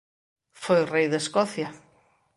[0.63, 1.69] Foi rei de Escocia.